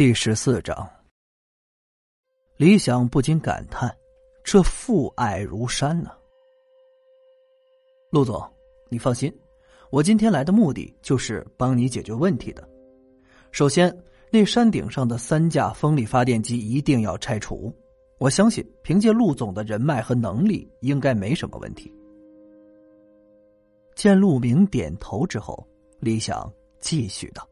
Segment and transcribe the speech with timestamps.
[0.00, 0.90] 第十四章，
[2.56, 3.94] 李想不禁感叹
[4.42, 6.10] ：“这父爱如山呢。”
[8.10, 8.42] 陆总，
[8.88, 9.30] 你放心，
[9.90, 12.66] 我今天来的目的就是帮你解决问题的。
[13.52, 13.94] 首先，
[14.30, 17.70] 那山顶上的三架风力发电机一定要拆除。
[18.16, 21.94] 我相信，凭借陆总的人脉和能力，应该没什么问题。
[23.94, 25.62] 见陆明点头之后，
[25.98, 27.46] 李想继续道。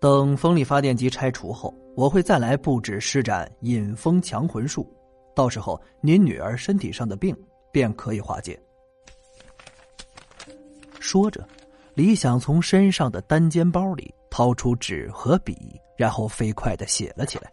[0.00, 4.90] 等风力发电机拆除后，我会再来布置施展引风强魂术，
[5.34, 7.36] 到时候您女儿身体上的病
[7.70, 8.58] 便可以化解。
[10.98, 11.46] 说着，
[11.92, 17.52] 李想从身上的单肩包里掏出纸和笔，然后飞快的写了起来。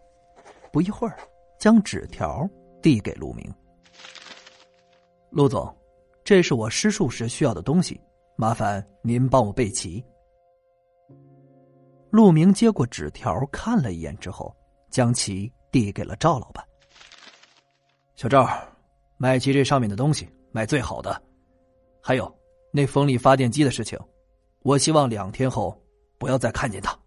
[0.71, 1.17] 不一会儿，
[1.59, 2.49] 将纸条
[2.81, 3.53] 递给陆明。
[5.31, 5.75] 陆总，
[6.23, 7.99] 这是我施术时需要的东西，
[8.37, 10.01] 麻烦您帮我备齐。
[12.17, 14.51] 陆明接过纸条，看了一眼之后，
[14.89, 16.65] 将其递给了赵老板。
[18.15, 18.49] 小赵，
[19.17, 21.21] 买齐这上面的东西，买最好的。
[22.01, 22.35] 还有
[22.71, 23.99] 那风力发电机的事情，
[24.63, 25.79] 我希望两天后
[26.17, 26.97] 不要再看见他。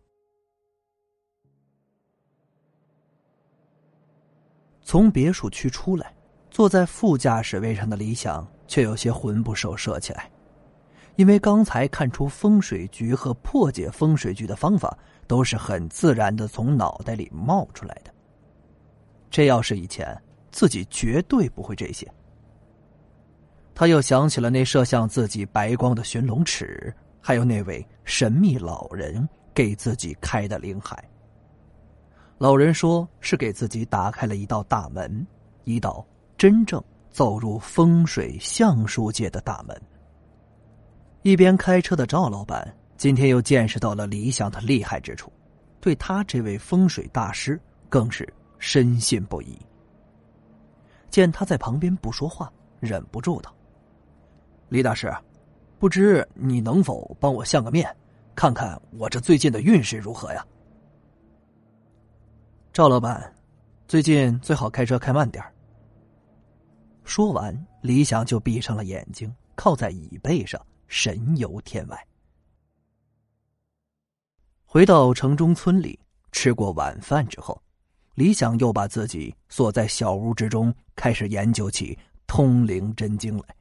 [4.80, 6.14] 从别墅区出来，
[6.52, 10.29] 坐在副驾驶位上的李想却有些魂不守舍起来。
[11.16, 18.10] 因为刚才看出风水局和破解风水局的方法都是很自然的从脑袋里冒出来的，
[19.30, 20.16] 这要是以前
[20.50, 22.10] 自己绝对不会这些。
[23.74, 31.02] 他又想起了那射向自己白光的寻龙尺，还有那位神秘老人给自己开的灵海。
[32.38, 35.26] 老人说是给自己打开了一道大门，
[35.64, 36.06] 一道
[36.38, 39.80] 真正走入风水相术界的大门。
[41.30, 45.32] 一边开车的赵老板今天又见识到了李想的厉害之处，
[45.80, 48.28] 对他这位风水大师更是
[48.58, 49.56] 深信不疑。
[51.08, 53.54] 见他在旁边不说话，忍不住道
[54.70, 55.08] ：“李大师，
[55.78, 57.88] 不知你能否帮我相个面，
[58.34, 60.44] 看看我这最近的运势如何呀？”
[62.74, 63.32] 赵老板，
[63.86, 65.44] 最近最好开车开慢点
[67.04, 70.60] 说完，李想就闭上了眼睛，靠在椅背上。
[70.90, 72.06] 神游天外。
[74.64, 75.98] 回到城中村里，
[76.32, 77.62] 吃过晚饭之后，
[78.16, 81.96] 李想又把自己锁在小屋之中，开始研究起
[82.26, 83.56] 通灵真经来。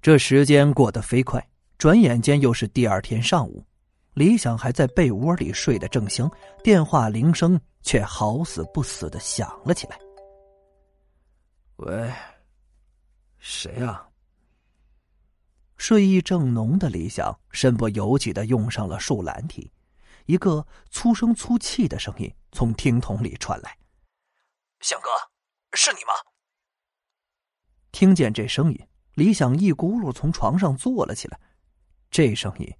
[0.00, 1.44] 这时间过得飞快，
[1.76, 3.66] 转眼间又是第二天上午。
[4.14, 6.30] 李想还在被窝里睡得正香，
[6.62, 9.98] 电话铃声却好死不死的响了起来。
[11.76, 12.12] 喂，
[13.38, 14.08] 谁呀？
[15.76, 19.70] 睡意正浓的李想身不由己的用上了树懒体，
[20.24, 23.78] 一个粗声粗气的声音从听筒里传来
[24.80, 25.08] ：“向哥，
[25.74, 26.12] 是你吗？”
[27.92, 31.38] 听见这声音，李想一咕噜从床上坐了起来。
[32.10, 32.74] 这声音，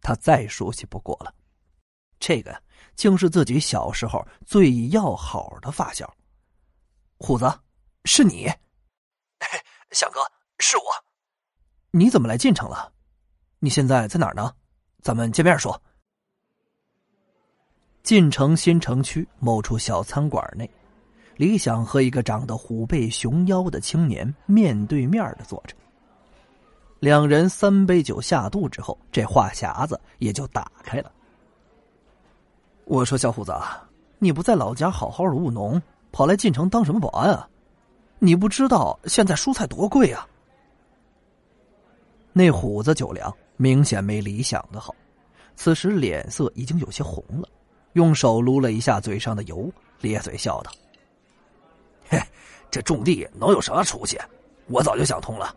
[0.00, 1.34] 他再熟悉不过了，
[2.18, 2.62] 这个
[2.94, 6.16] 竟是自己小时候最要好的发小。
[7.18, 7.60] 虎子，
[8.04, 8.46] 是你？
[9.90, 10.20] 向哥，
[10.58, 10.84] 是我。
[11.90, 12.92] 你怎么来晋城了？
[13.58, 14.52] 你现在在哪儿呢？
[15.02, 15.80] 咱们见面说。
[18.02, 20.70] 晋城新城区某处小餐馆内，
[21.36, 25.74] 李想和一个长得虎背熊腰的青年面对面的坐着。
[27.00, 31.10] 两人三杯酒下肚之后，这话匣子也就打开了。
[32.84, 33.52] 我说：“小虎子，
[34.18, 35.80] 你不在老家好好的务农，
[36.12, 37.48] 跑来晋城当什么保安啊？
[38.18, 40.26] 你不知道现在蔬菜多贵啊？”
[42.38, 44.94] 那虎子酒量明显没理想的好，
[45.54, 47.48] 此时脸色已经有些红了，
[47.94, 50.70] 用手撸了一下嘴上的油，咧嘴笑道
[52.10, 52.20] ：“嘿，
[52.70, 54.18] 这种地能有什么出息？
[54.66, 55.56] 我早就想通了，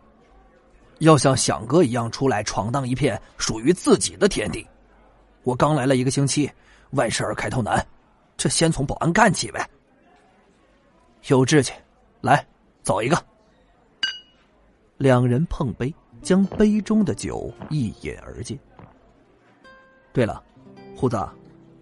[1.00, 4.66] 要像响哥一样出来闯荡一片属于自己的天地。
[5.42, 6.50] 我刚来了一个星期，
[6.92, 7.86] 万事开头难，
[8.38, 9.68] 这先从保安干起呗。
[11.26, 11.74] 有志气，
[12.22, 12.42] 来，
[12.82, 13.22] 走一个。”
[14.96, 15.94] 两人碰杯。
[16.22, 18.58] 将杯中的酒一饮而尽。
[20.12, 20.42] 对了，
[20.96, 21.28] 胡子，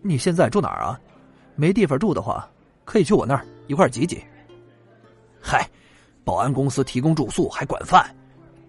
[0.03, 1.01] 你现在住哪儿啊？
[1.57, 2.49] 没地方住的话，
[2.85, 4.23] 可以去我那儿一块挤挤。
[5.41, 5.69] 嗨，
[6.25, 8.15] 保安公司提供住宿还管饭，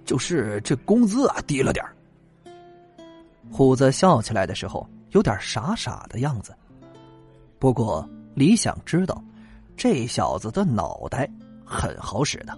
[0.05, 1.85] 就是这工资啊低了点
[3.51, 6.55] 虎子笑起来的时候有点傻傻的样子。
[7.57, 9.21] 不过李想知道，
[9.75, 11.29] 这小子的脑袋
[11.65, 12.57] 很好使的。